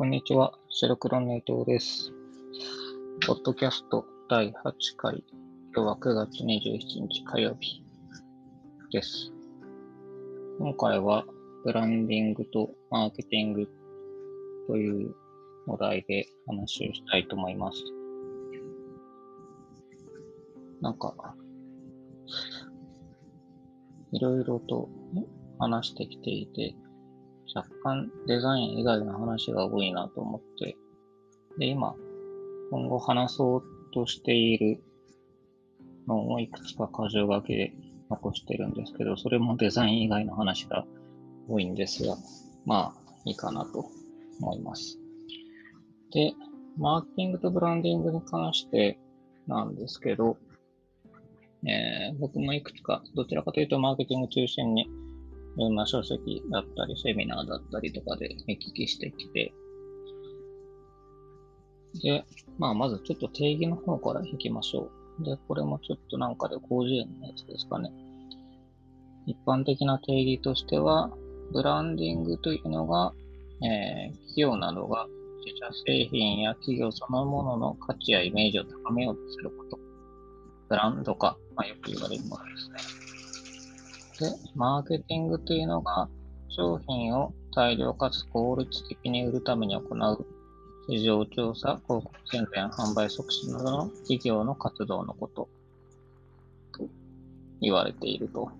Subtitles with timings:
[0.00, 2.10] こんにちは、白黒の伊藤です。
[3.26, 5.22] ポッドキャスト第8回、
[5.76, 7.84] 今日は9月27日火曜日
[8.90, 9.30] です。
[10.58, 11.26] 今回は、
[11.66, 13.68] ブランディングとマーケティング
[14.68, 15.14] という
[15.66, 17.84] お題で話をしたいと思います。
[20.80, 21.14] なんか、
[24.12, 24.88] いろいろと
[25.58, 26.74] 話してきていて、
[27.54, 30.76] 若干デザイン以外の話が多いなと思って、
[31.58, 31.94] で、今、
[32.70, 34.82] 今後話そうとしている
[36.06, 37.72] のをいくつか箇条書きで
[38.08, 40.84] 残してるんですけど、それもデザイン以外の話が
[41.48, 42.16] 多いんですが、
[42.64, 43.86] まあ、いいかなと
[44.40, 44.98] 思います。
[46.12, 46.34] で、
[46.78, 48.98] マーケティングとブランディングに関して
[49.46, 50.36] なんですけど、
[51.66, 54.88] えー僕もいくつか、どちらかというとマーケティング中心に
[55.56, 59.52] いろんな書籍だったり、セミナーだったりとかで見聞きしてきて、
[62.02, 62.24] で、
[62.58, 65.24] まあ、まずちょっと定義の方からいきましょう。
[65.24, 67.90] で、これもちょっとなんかで広辞苑のやつですかね。
[69.26, 71.10] 一般的な定義としては、
[71.52, 73.12] ブランディングというのが、
[73.62, 75.06] えー企業などが
[75.44, 79.78] 自社製品や企業そのものの価値やイメージを高めようとすること。
[80.68, 82.99] ブランド化、まあ、よく言われるものですね。
[84.20, 86.08] で、マーケティングというのが、
[86.48, 90.26] 商品を大量かつ効率的に売るために行う
[90.88, 95.48] 市場調査、広告宣伝、販売促進などの企業の活動のこと
[96.76, 96.88] と
[97.62, 98.50] 言われていると。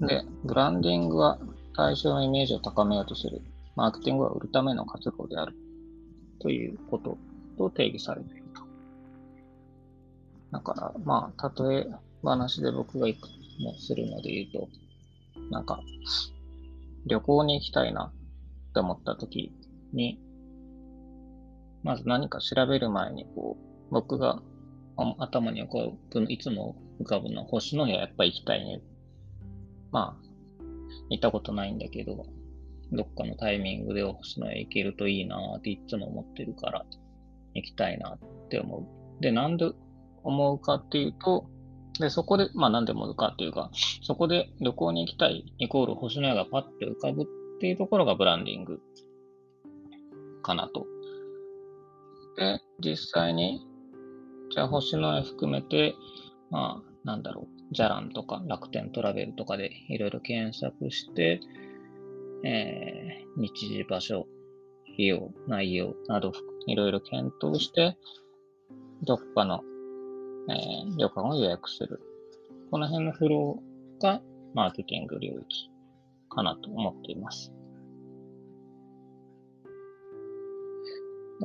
[0.00, 1.38] で、ブランディングは
[1.74, 3.42] 対象のイメージを高めようとする。
[3.74, 5.54] マーケティングは売るための活動である。
[6.38, 7.18] ということ
[7.58, 8.62] と定義されていると。
[10.52, 11.86] だから、まあ、例え
[12.22, 14.68] 話で僕がいくもするので言うと、
[15.50, 15.80] なんか、
[17.06, 18.12] 旅行に行きたいな
[18.70, 19.52] って思った時
[19.92, 20.20] に、
[21.82, 24.42] まず何か調べる前に、こう、僕が
[25.18, 28.80] 頭に浮かぶ、いつも浮かぶのは星のややっぱ行きたいね。
[29.92, 30.26] まあ、
[31.10, 32.26] 行ったことないんだけど、
[32.92, 36.84] どっかのタイミングで星のや行けるといいなっていつも思ってるから、
[37.54, 39.22] 行きたいなって思う。
[39.22, 39.70] で、なんで
[40.22, 41.48] 思うかっていうと、
[42.00, 43.70] で、そこで、まあなんで思うかっていうか、
[44.02, 47.26] そこで旅行に行きたいイコール星のやがパッて浮かぶっ
[47.60, 48.80] ていうところがブランディング
[50.42, 50.86] かなと。
[52.36, 53.66] で、実際に、
[54.52, 55.94] じゃあ星のや含めて、
[56.50, 61.40] まあなんだろう、じゃらんとか楽天トラベルとかでいろいろ検索して、
[62.44, 64.26] えー日時場所、
[64.94, 66.32] 費用、内容など
[66.66, 67.98] いろいろ検討して、
[69.02, 69.60] どっかの
[70.48, 72.00] えー旅館を予約する。
[72.70, 74.20] この辺のフローが
[74.54, 75.70] マーケティング領域
[76.30, 77.52] かなと思っています。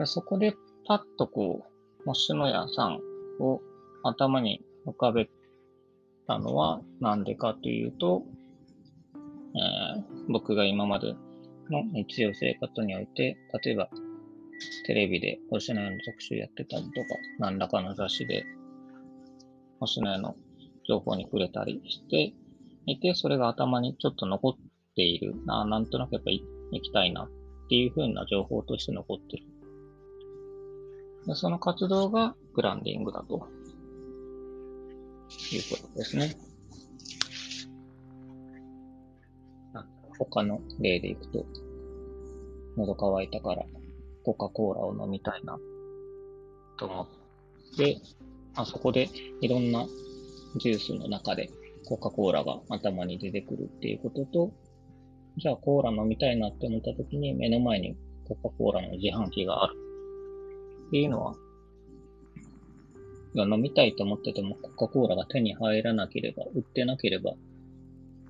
[0.06, 0.56] そこで
[0.88, 3.00] パッとこう、星野屋さん
[3.40, 3.62] を
[4.04, 5.30] 頭に浮かべ
[6.28, 8.24] たのはなんでかというと、
[9.56, 11.14] えー僕が今まで
[11.70, 13.90] の日常生活において、例えば
[14.86, 17.08] テレビで星野屋の特集やってたりとか、
[17.40, 18.46] 何らかの雑誌で
[19.82, 20.36] 星野屋の
[20.88, 22.34] 情報に触れたりして
[22.86, 24.56] いて、それが頭にちょっと残っ
[24.96, 27.30] ているな、なんとなくやっぱり行きたいなっ
[27.68, 29.44] ていう風な情報として残ってる。
[31.26, 33.48] でその活動がブランディングだと
[35.52, 36.36] いうことですね。
[40.20, 41.44] 他の例でいくと、
[42.78, 43.64] 喉乾いたから
[44.24, 45.58] コカ・コーラを飲みたいな
[46.78, 47.08] と思
[47.74, 47.98] って、
[48.56, 49.10] あそこで
[49.42, 49.88] いろんな
[50.58, 51.50] ジュースの中で
[51.86, 54.52] コカ・コーラが頭に出てくるっていうことと、
[55.38, 57.96] じゃあコーラ飲みたいなって思った時に目の前に
[58.28, 59.76] コカ・コーラの自販機がある
[60.88, 61.36] っていうのは、
[63.34, 67.34] いや飲みたいと思っててもコカ・コーラが手に入らなければ、売ってなければ、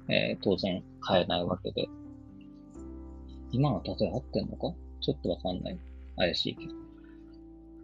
[0.10, 1.88] えー当然買えないわけで。
[3.52, 4.74] 今の例え合ってんのか？
[5.02, 5.80] ちょっとわかんない。
[6.16, 6.72] 怪しいけど。
[6.72, 6.76] っ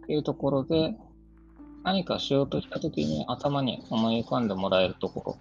[0.06, 0.94] ていうところで、
[1.88, 5.38] 何かしようとしたときに頭に思い浮かんでもらえるところ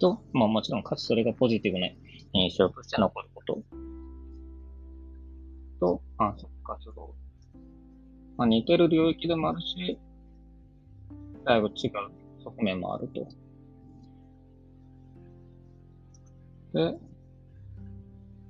[0.00, 1.88] と、まあもちろんかつそれがポジティブな
[2.32, 3.58] 印象として残ること
[5.80, 7.14] と、観測活動。
[8.38, 9.98] まあ、似てる領域でもあるし、
[11.44, 11.92] だいぶ違う
[12.42, 13.28] 側面もあると。
[16.72, 16.98] で、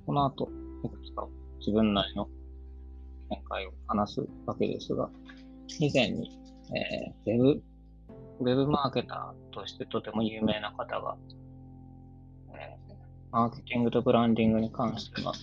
[0.05, 0.49] この後、
[0.85, 1.27] いくつか
[1.59, 2.29] 自分なりの
[3.29, 5.09] 見解を話すわけですが、
[5.79, 7.63] 以前に、えーウェブ、
[8.39, 11.17] ウェブマーケターとしてとても有名な方が、
[12.53, 12.95] えー
[13.31, 15.33] マーケティングとブランディングに関しては、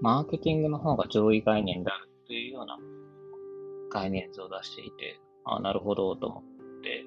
[0.00, 2.78] マーケティングの方が上位概念であるというような
[3.90, 6.42] 概念図を出していて、あなるほどと思っ
[6.82, 7.04] て、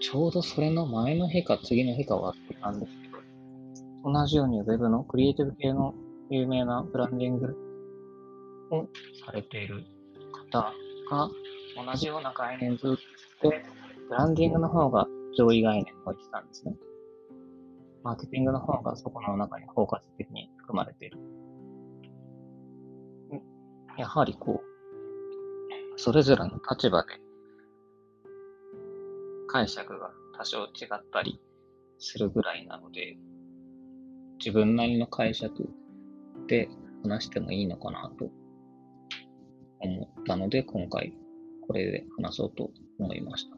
[0.00, 5.94] ちょうどそれの前の日か次の日かはあったんですけど、同じように Web のクリエイティブ系の
[6.30, 7.56] 有名なブランディング
[8.70, 8.88] を
[9.24, 9.84] されている
[10.52, 10.72] 方
[11.10, 11.30] が
[11.84, 12.96] 同じような概念図
[13.42, 13.64] で、
[14.08, 16.74] ブランディングの方が上位概念を言ってたんですね。
[18.02, 21.18] マーケティングの方がそこの中に包括的に含まれている。
[23.96, 27.08] やはりこう、それぞれの立場で
[29.48, 31.40] 解釈が多少違ったり
[31.98, 33.16] するぐらいなので、
[34.38, 35.68] 自分なりの解釈
[36.46, 36.68] で
[37.02, 38.30] 話してもいいのかなと
[39.80, 41.12] 思ったので、今回
[41.68, 43.56] これで話そうと思いました。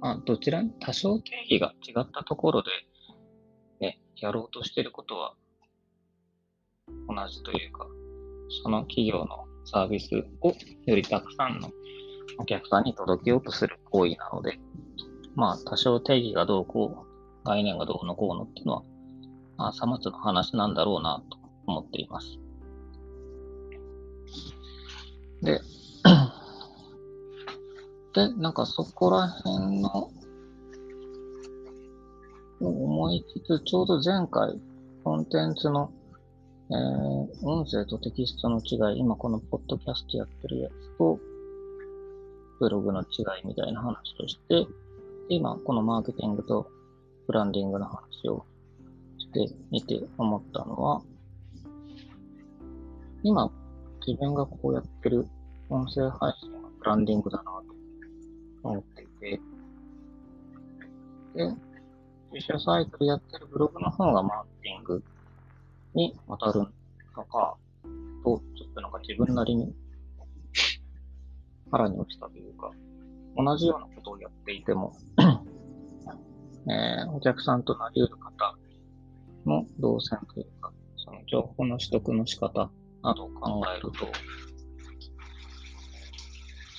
[0.00, 2.70] まあ、どちらに多少定義が違ったところで、
[3.80, 5.34] ね、やろうとしていることは
[7.08, 7.86] 同じというか、
[8.62, 10.10] その企業のサービス
[10.40, 10.52] を
[10.86, 11.70] よりたくさんの
[12.38, 14.58] お客さんに届けようとする行為なので、
[15.36, 18.82] まあ、多少定義がどうこう、概念がどうのこうのっていうのは、
[19.56, 22.38] まあ、さまつの話なんだろうなと思っています。
[25.42, 25.60] で、
[28.14, 30.10] でなんかそこら辺の、
[32.60, 34.58] 思いつつ、ちょうど前回、
[35.04, 35.92] コンテンツの、
[36.70, 41.18] えー、音声とテキストの違い、今このポッドキャストやってるやつと、
[42.58, 44.66] ブログの違いみたいな話をして、
[45.28, 46.68] 今このマーケティングと
[47.26, 48.44] ブランディングの話を
[49.18, 51.02] してみて思ったのは、
[53.22, 53.50] 今
[54.06, 55.26] 自分がこうやってる
[55.68, 57.57] 音声配信はブランディングだな
[58.62, 59.40] 思っていて、
[61.34, 61.54] で、
[62.32, 65.02] 自社サイトでやってるブログの方がマーケティング
[65.94, 66.60] に当たる
[67.16, 67.56] のか、
[68.24, 69.74] と、ちょっとなんか自分なりに
[71.70, 72.70] 腹に落ちたというか、
[73.36, 74.92] 同じようなことをやっていても
[76.70, 78.54] えー、お客さんとなり得る方
[79.46, 82.70] の動線というか、その情報の取得の仕方
[83.02, 83.92] などを考えると、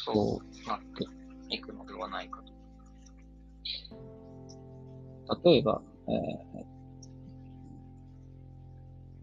[0.06, 1.19] そうなって
[1.50, 2.54] いくのではないかと。
[5.44, 6.64] 例えば、えー、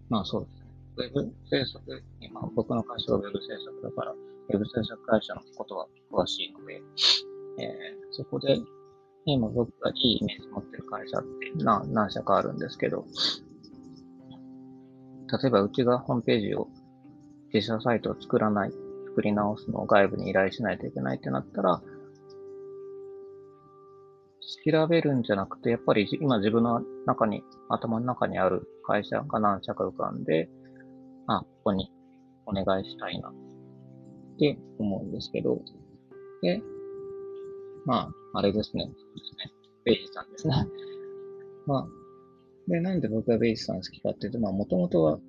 [0.08, 0.66] まあそうですね。
[0.96, 6.80] ウェブ制作、今僕の会社はウェブ制作だから、ウェブ制作会社のことは詳しいので、
[7.58, 8.58] えー、そこで
[9.24, 13.04] 今僕がいいイメージ持ってる会社って何何社かあるんですけど、
[15.42, 16.68] 例えばうちがホームページを
[17.52, 18.70] 自社サイトを作らない、
[19.08, 21.82] 作り直すのを外部に依頼しないといけないってなったら、
[24.68, 30.48] 調べるんじゃなくて、やっぱり今自分の中に、頭の中にある会社が何社か浮かんで、
[31.28, 31.92] あ、ここに
[32.46, 33.32] お願いしたいなっ
[34.38, 35.60] て思うんですけど、
[36.42, 36.60] で、
[37.84, 38.90] まあ、あれですね。
[39.84, 40.54] ベイジさんですね。
[41.66, 41.86] まあ、
[42.66, 45.20] で、なんで僕がベイジさん好きかっていうと、まあ、もともとは、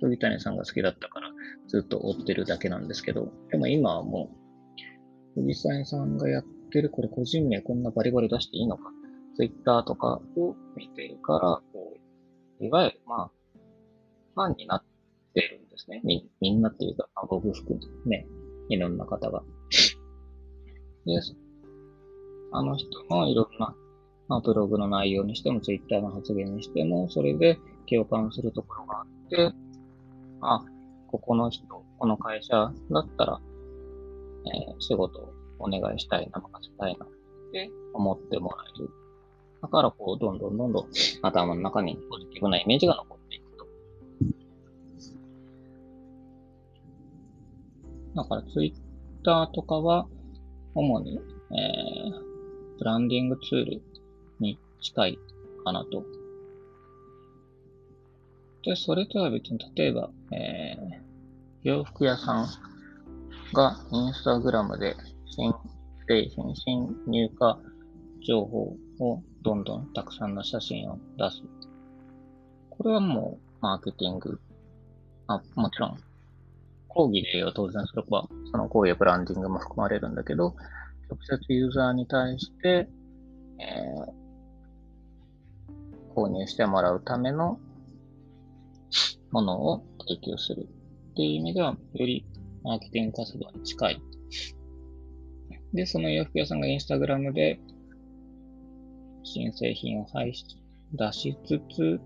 [0.00, 1.30] 鳥谷さんが好きだったから、
[1.68, 4.30] ずっと追ってるだけなんですけど、でも今はも
[5.36, 6.44] う、藤谷さんがやっ
[6.76, 8.90] てる、これ個人名こんなバリバリ出していいのか、
[9.36, 11.94] ツイッターとかを見てるから、こ
[12.60, 13.30] う、いわゆる、まあ、
[14.34, 14.84] ファンになっ
[15.34, 16.02] てるんですね。
[16.04, 18.26] み、みんなっていうか、まあ、僕含め、ね、
[18.68, 19.42] いろんな方が。
[21.06, 21.18] で、
[22.52, 23.74] あの人のいろんな、
[24.28, 29.52] まあ、ブログの内容にしても、ツイッターの発言にしても、それで共感するところがあって、
[30.42, 30.64] あ、
[31.06, 31.64] ここの人、
[31.98, 32.54] この会社
[32.90, 33.40] だったら、
[34.68, 35.35] えー、仕事を
[35.66, 37.08] お願いしたいな、任せたいなっ
[37.52, 38.90] て思ってもらえる。
[39.62, 40.88] だから、こう、どんどんどんどん
[41.22, 43.66] 頭の中にポジティブなイメージが残っていくと。
[48.14, 50.06] だから、ツイッターとかは、
[50.74, 53.82] 主に、えー、ブランディングツール
[54.40, 55.18] に近い
[55.64, 56.04] かなと
[58.66, 60.98] で、それとは別に、例えば、えー、
[61.62, 62.46] 洋服屋さん
[63.54, 64.96] がインスタグラムで
[65.36, 65.52] 新
[66.08, 67.56] 製品、新入荷
[68.26, 71.42] 情報をどんどんたくさんの写真を出す。
[72.70, 74.40] これはもうマーケティング。
[75.26, 75.98] あ、もちろん、
[76.88, 80.56] 講義では当然それは、その講義やブランディングも含まれるんだけど、
[81.10, 82.88] 直接ユーザーに対して、
[83.58, 87.60] えー、購入してもらうための
[89.32, 92.24] ものを提供するっていう意味では、より
[92.62, 94.00] マーケティング活動に近い。
[95.76, 97.60] で、その洋服屋さんがインスタグラムで
[99.22, 100.32] 新製品を配
[100.92, 102.00] 出しつつ、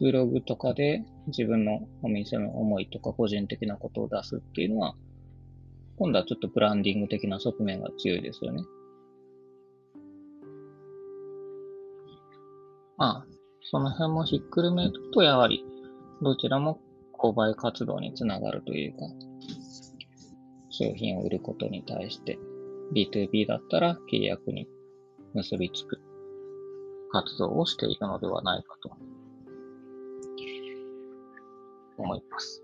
[0.00, 4.94] ブログとかで自分のお店の思いとか個人的なことを出すっていうのは、
[5.98, 8.62] 今度はちょっとブランディング的な側面が強いですよね。
[12.96, 13.26] まあ、
[13.70, 15.64] その辺もひっくるめると、やはり、
[16.22, 16.80] どちらも
[17.12, 19.06] 購買活動につながるというか、
[20.70, 22.38] 商品を売ることに対して、
[22.92, 24.68] B2B だったら契約に
[25.34, 26.00] 結びつく。
[27.12, 28.90] 活動をしているのではないかと。
[31.98, 32.62] 思います。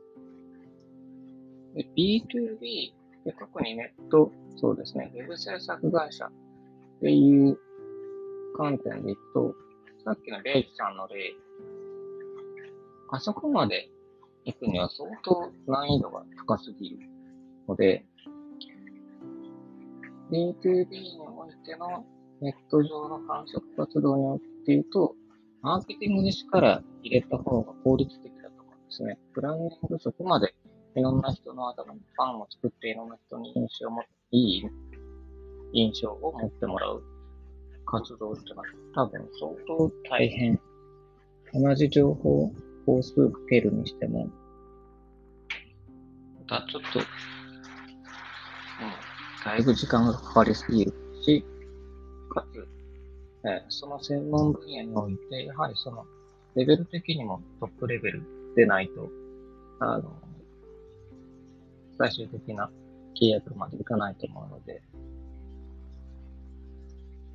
[1.77, 2.93] B2B
[3.25, 6.31] で、特にネット、そうですね、ウェブ制作会社っ
[7.01, 7.59] ていう
[8.57, 9.55] 観点でいくと、
[10.05, 11.35] さっきのレイキさんの例、
[13.11, 13.91] あそこまで
[14.45, 16.99] 行くには相当難易度が高すぎる
[17.69, 18.07] ので、
[20.31, 22.05] B2B においての
[22.41, 25.15] ネット上の繁殖活動において言うと、
[25.63, 29.19] マーケティングに力入れた方が効率的だと思うんですね。
[29.35, 30.55] ブランディングそこまで
[30.95, 34.63] いろんな人の頭にファンを作っていろんな人に印象も、いい
[35.73, 37.03] 印象を持ってもらう
[37.87, 40.61] 活動ってのは多分相当大変。
[41.55, 42.53] 同じ情報
[42.87, 44.29] を数かけるにしても、
[46.49, 47.01] またちょっと、
[49.45, 50.93] だいぶ時間がかかりすぎる
[51.23, 51.45] し、
[52.31, 52.69] かつ、
[53.45, 56.05] えー、その専門分野において、やはりその、
[56.55, 58.23] レベル的にもトップレベル
[58.57, 59.09] でないと、
[59.81, 60.13] あの、
[61.99, 62.71] 最終的な
[63.21, 64.83] 契約までいかないと思うので、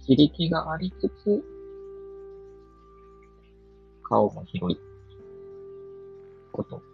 [0.08, 1.44] 自力がありつつ、
[4.04, 4.80] 顔も広い
[6.52, 6.86] こと、フ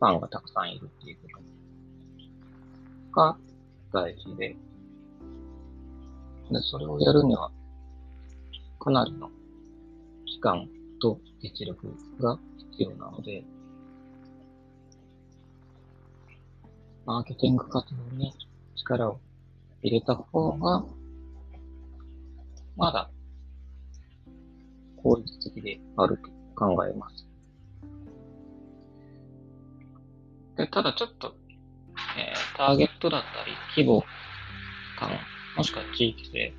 [0.00, 1.42] ァンがたくさんいるっていうこと。
[3.12, 3.36] が
[3.92, 4.56] 大事で、
[6.50, 7.50] で、それをやるには、
[8.78, 9.30] かなりの
[10.26, 10.66] 期間
[11.00, 12.38] と実力が
[12.70, 13.44] 必要なので、
[17.04, 18.32] マーケティング活動に
[18.76, 19.20] 力を
[19.82, 20.84] 入れた方が、
[22.76, 23.10] まだ
[25.02, 27.26] 効率的であると考えます。
[30.56, 31.34] でただちょっと、
[32.16, 34.02] えー、ターゲットだったり、規模
[34.98, 35.10] 感、
[35.56, 36.54] もしくは地域性、例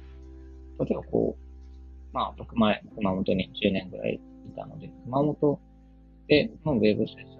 [0.91, 5.59] えばこう、まあ僕前、熊本に10年ぐらいいたので、熊本
[6.27, 7.33] でのウェブ制作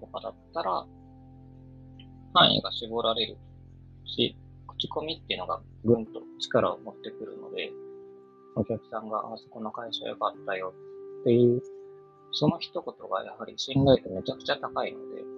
[0.00, 0.86] とかだったら、
[2.34, 3.36] 範囲が絞られる
[4.04, 4.36] し、
[4.66, 7.70] 口コミっていうのがぐんと力を持ってくるので、
[8.56, 10.74] お客さんが、あそこの会社良かったよ
[11.22, 11.62] っていう、
[12.32, 15.35] その一言がやはり信頼度めちゃくちゃ高いので、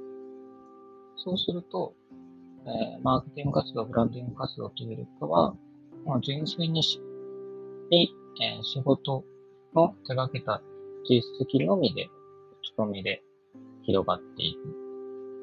[1.18, 1.94] そうすると、
[2.66, 5.54] えー、マーケティング活動、ブランディング活動というよりかは、
[6.06, 7.00] まあ、純粋にし、
[7.90, 8.10] に、
[8.40, 9.24] えー、仕事
[9.74, 10.62] の手掛けた
[11.08, 12.08] 実績のみで、
[12.62, 13.22] 口コミで
[13.82, 14.58] 広がっていく。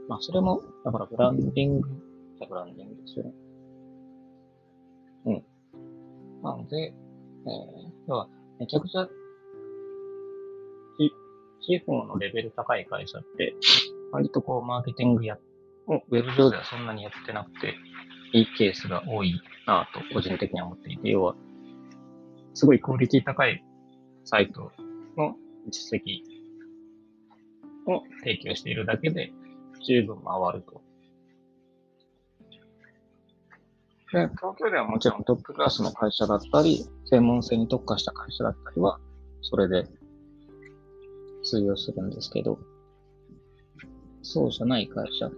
[0.08, 1.90] まあ、それも、だからブランディング、
[2.48, 3.34] ブランディングですよね。
[5.26, 5.44] うん。
[6.44, 8.30] なので、えー、要は、
[8.60, 9.08] めちゃくちゃ、
[11.66, 13.56] 地方のレベル高い会社って、
[14.12, 15.40] 割とこう、マーケティングや、ウ
[15.88, 17.76] をウェブ上ではそんなにやってなくて、
[18.34, 21.36] いいケースが多いなぁと、個人的には思っていて、要は、
[22.54, 23.64] すごいクオリティ高い
[24.24, 24.72] サイト
[25.18, 25.36] の
[25.70, 26.22] 実績
[27.88, 29.32] を提供しているだけで、
[29.86, 30.82] 十分回ると。
[34.12, 39.00] で、東京ではもちろんトップクラスの会社だったり、専門性に特化した会社だったりは、
[39.42, 39.86] それで
[41.44, 42.58] 通用するんですけど、
[44.22, 45.30] そうじゃない会社、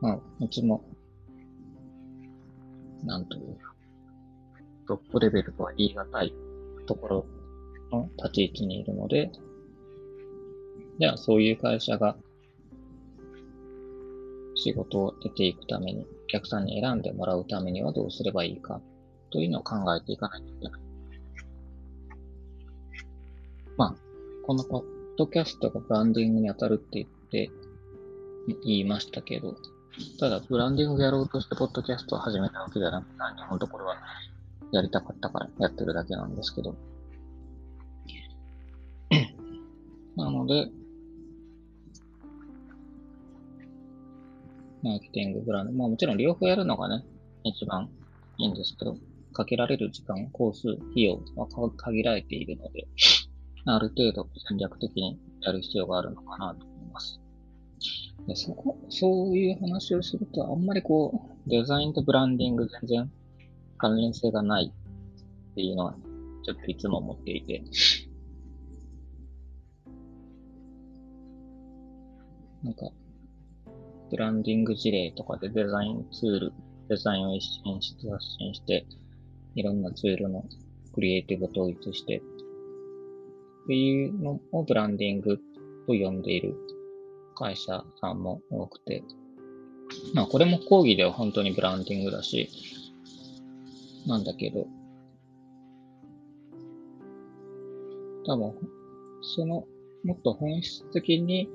[0.00, 0.82] まあ、うちも、
[3.04, 3.58] なんという、
[4.86, 6.34] トップレベルとは言い難い
[6.86, 7.26] ところ
[7.92, 9.30] の立ち位置にいるので、
[10.98, 12.16] じゃあそういう会社が
[14.54, 18.80] 仕事を得ていくために、お客さんに選んでもらうためにはどうすればいいか
[19.30, 20.80] というのを考えていかないといけない。
[23.76, 23.94] まあ、
[24.46, 24.84] このポッ
[25.16, 27.50] ドキャストがブランディングに当たるって言って
[28.64, 29.56] 言いましたけど、
[30.18, 33.12] ただブランディングやろうとしてポッドキャストを始めたわけじゃなくて、
[33.48, 33.96] 本当これは
[34.72, 36.76] やりたかったからやってるだけなんですけど。
[40.16, 40.70] なので、
[44.82, 45.72] マーケティング、ブランド。
[45.72, 47.04] まあもちろん両方やるのがね、
[47.44, 47.90] 一番
[48.38, 48.96] いいんですけど、
[49.32, 52.86] かけられる時間、工数、費用は限られているので、
[53.66, 57.20] ある程度戦略的にやる必要があるのかなと思います。
[58.26, 63.12] でそこ、そういう話をすると、あんまりこう、デザインとブランディング全然
[63.78, 65.96] 関連性がないっていうのは、
[66.44, 67.62] ちょっといつも思っていて、
[72.62, 72.90] なんか、
[74.10, 76.52] ブランディング事例とかでデザインツール、
[76.88, 78.86] デザインを演出発信して、
[79.54, 80.44] いろんなツールの
[80.92, 85.38] クリエイティブを統一して、っていうのをブランディング
[85.86, 86.54] と呼んでいる。
[87.40, 89.02] 会社さんも多くて、
[90.14, 92.50] まあこれも講義では本当にブランディングだし、
[94.06, 94.66] なんだけど、
[98.26, 98.54] 多分、
[99.22, 99.64] その、
[100.04, 101.48] もっと本質的に、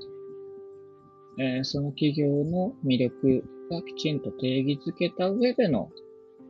[1.38, 5.92] えー、その企業の魅力がきちんと定義づけた上での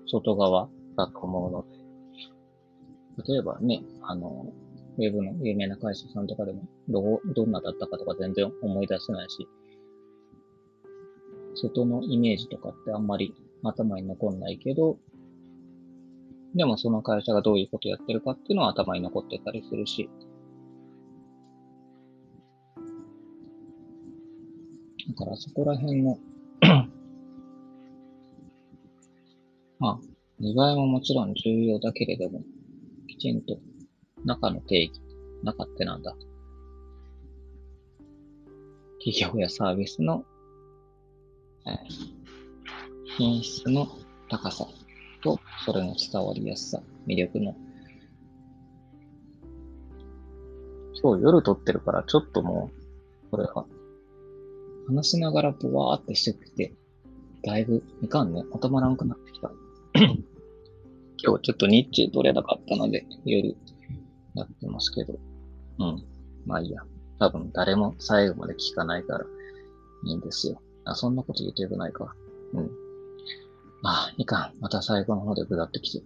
[0.08, 1.66] 外側だと思うの
[3.26, 4.54] で、例えばね、あの、
[4.98, 9.48] ウェブの有名な会社さんとかでも、ど、どんなだったかとか全然思い出せないし、
[11.56, 13.34] 外のイメージとかってあんまり
[13.64, 14.98] 頭に残んないけど、
[16.54, 20.10] でもその会社がどういうことやってるかっていうのは頭に残ってたりするし、
[25.10, 26.18] だからそこら辺の
[29.78, 30.00] まあ、
[30.40, 32.42] 見栄えももちろん重要だけれども、
[33.08, 33.60] きちんと
[34.26, 35.02] 中の定義、
[35.44, 36.16] 中ってなんだ？
[39.06, 40.26] 企業やサービスの、
[41.68, 41.76] えー、
[43.18, 43.88] 品質の
[44.30, 44.66] 高さ
[45.22, 47.56] と、それの伝わりやすさ、魅力の。
[51.02, 52.72] 今日夜撮ってるから、ちょっとも
[53.28, 53.66] う、これは、
[54.88, 56.74] 話しながらブワーってしてきて、
[57.44, 59.52] だいぶ、いかんね、まとまらんくなってきた。
[59.94, 63.56] 今日ちょっと日中撮れなかったので、夜
[64.36, 65.18] やってますけど。
[65.80, 66.04] うん。
[66.46, 66.82] まあいいや。
[67.20, 69.26] 多分誰も最後まで聞かないから
[70.06, 70.62] いいんですよ。
[70.84, 72.14] あ、そんなこと言ってよくないか。
[72.54, 72.70] うん。
[73.82, 74.60] まあ、いかん。
[74.60, 76.04] また最後の方で下ってきて。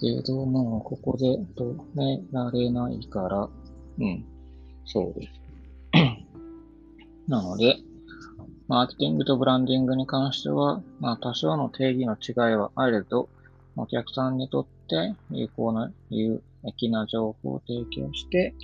[0.00, 3.48] けど、もう、ここで止められないから、
[3.98, 4.24] うん。
[4.84, 5.32] そうです。
[7.28, 7.76] なので、
[8.68, 13.28] マーケティングとブランディングに関しては、まあ、多少の定義の違いはあれど、
[13.76, 18.54] お客さんにとって有効な、有益な情報を提供して、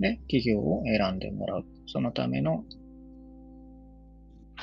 [0.00, 1.64] で、企業を選んでもらう。
[1.86, 2.64] そのための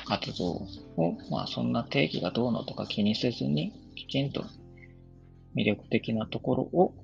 [0.06, 4.44] 活動を、まあそんな定義がどうのとか気にせずに、きちんと
[5.56, 6.94] 魅力的なところを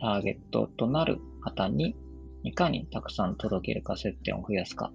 [0.00, 1.96] ターゲットとなる方に
[2.42, 4.92] いかにたくさん届けるか、接点を増やすか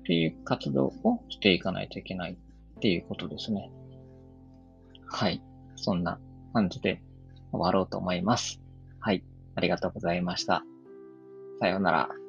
[0.00, 3.70] っていう活動をしていかないといけないっていうことですね。
[5.06, 5.42] はい。
[5.76, 6.18] そんな
[6.52, 7.02] 感じで
[7.52, 8.60] 終わろうと思います。
[9.00, 9.24] はい。
[9.54, 10.64] ありがとうございました。
[11.60, 12.21] さようなら。